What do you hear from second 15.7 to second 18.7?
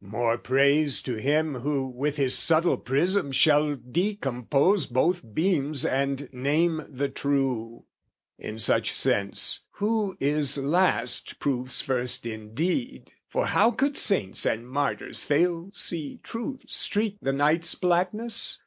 see truth Streak the night's blackness?